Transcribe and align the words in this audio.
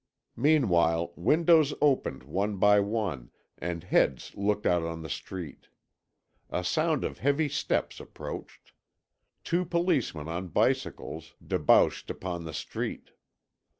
Meanwhile, 0.35 1.13
windows 1.15 1.75
opened 1.79 2.23
one 2.23 2.57
by 2.57 2.79
one, 2.79 3.29
and 3.59 3.83
heads 3.83 4.35
looked 4.35 4.65
out 4.65 4.81
on 4.81 5.03
the 5.03 5.09
street. 5.11 5.67
A 6.49 6.63
sound 6.63 7.03
of 7.03 7.19
heavy 7.19 7.47
steps 7.47 7.99
approached. 7.99 8.71
Two 9.43 9.63
policemen 9.63 10.27
on 10.27 10.47
bicycles 10.47 11.35
debouched 11.45 12.09
upon 12.09 12.45
the 12.45 12.53
street. 12.55 13.11